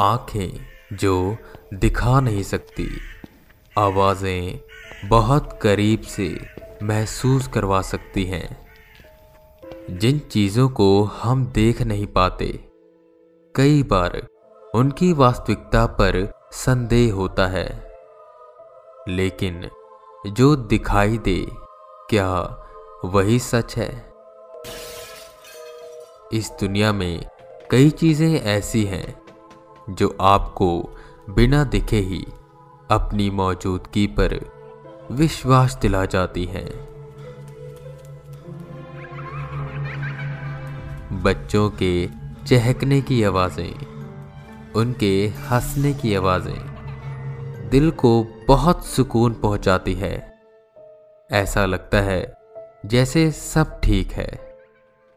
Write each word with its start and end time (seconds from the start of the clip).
आँखें 0.00 0.66
जो 0.96 1.36
दिखा 1.74 2.20
नहीं 2.20 2.42
सकती, 2.42 3.00
आवाज़ें 3.78 4.60
बहुत 5.08 5.58
करीब 5.62 6.00
से 6.00 6.38
महसूस 6.82 7.48
करवा 7.48 7.82
सकती 7.82 8.24
हैं। 8.24 8.66
जिन 9.90 10.18
चीज़ों 10.18 10.68
को 10.68 11.04
हम 11.04 11.46
देख 11.46 11.82
नहीं 11.82 12.06
पाते, 12.06 12.64
कई 13.54 13.82
बार 13.82 14.26
उनकी 14.74 15.12
वास्तविकता 15.12 15.86
पर 15.86 16.32
संदेह 16.52 17.14
होता 17.14 17.46
है। 17.46 17.96
लेकिन 19.08 19.70
जो 20.26 20.56
दिखाई 20.56 21.18
दे, 21.18 21.46
क्या 22.10 22.30
वही 23.04 23.38
सच 23.38 23.76
है? 23.76 24.12
इस 26.32 26.52
दुनिया 26.60 26.92
में 26.92 27.24
कई 27.70 27.90
चीज़ें 27.90 28.40
ऐसी 28.40 28.84
हैं 28.84 29.23
जो 29.90 30.16
आपको 30.20 30.96
बिना 31.30 31.64
दिखे 31.64 31.98
ही 31.98 32.26
अपनी 32.90 33.30
मौजूदगी 33.30 34.06
पर 34.06 34.38
विश्वास 35.10 35.78
दिला 35.82 36.04
जाती 36.04 36.44
हैं। 36.44 36.68
बच्चों 41.22 41.70
के 41.70 42.08
चहकने 42.46 43.00
की 43.00 43.22
आवाज़ें, 43.22 43.74
उनके 44.72 45.26
हंसने 45.26 45.92
की 45.94 46.14
आवाज़ें 46.14 47.68
दिल 47.70 47.90
को 47.90 48.26
बहुत 48.48 48.86
सुकून 48.86 49.34
पहुंचाती 49.34 49.94
है। 49.94 50.34
ऐसा 51.30 51.66
लगता 51.66 52.00
है 52.00 52.36
जैसे 52.86 53.30
सब 53.30 53.80
ठीक 53.84 54.12
है, 54.12 54.56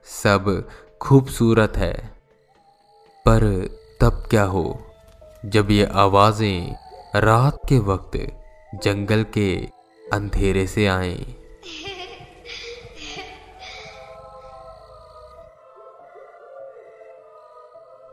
सब 0.06 0.70
खूबसूरत 1.02 1.74
है। 1.78 1.94
पर 3.26 3.77
तब 4.02 4.24
क्या 4.30 4.44
हो? 4.44 4.80
जब 5.46 5.72
ये 5.72 5.86
आवाज़ें 5.86 6.76
रात 7.16 7.58
के 7.70 7.80
वक्त 7.80 8.18
जंगल 8.84 9.24
के 9.24 9.56
अंधेरे 10.14 10.68
से 10.68 10.88
आए 10.88 11.16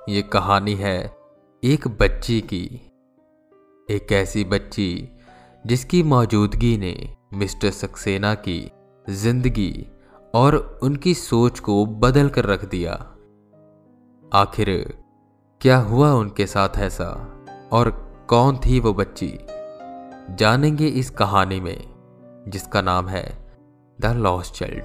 ये 0.08 0.22
कहानी 0.22 0.74
है 0.74 1.16
एक 1.64 1.88
बच्ची 1.88 2.40
की। 2.40 2.64
एक 3.88 4.12
ऐसी 4.12 4.44
बच्ची 4.44 5.08
जिसकी 5.66 6.02
मौजूदगी 6.02 6.76
ने 6.76 7.16
मिस्टर 7.34 7.70
सक्सेना 7.70 8.34
की 8.34 8.70
ज़िंदगी 9.10 9.86
और 10.34 10.80
उनकी 10.82 11.14
सोच 11.14 11.60
को 11.60 11.86
बदल 11.86 12.28
कर 12.28 12.44
रख 12.44 12.64
दिया। 12.64 12.92
आखिर 14.34 15.03
क्या 15.64 15.78
हुआ 15.78 16.12
उनके 16.12 16.46
साथ 16.46 16.68
ऐसा? 16.76 17.36
और 17.72 17.90
कौन 18.28 18.56
थी 18.56 18.80
वो 18.80 18.94
बच्ची? 18.94 19.38
जानेंगे 20.30 20.86
इस 20.86 21.10
कहानी 21.10 21.60
में, 21.60 21.86
जिसका 22.48 22.80
नाम 22.80 23.08
है 23.08 23.52
द 24.00 24.06
लॉस्ट 24.06 24.54
चाइल्ड। 24.54 24.84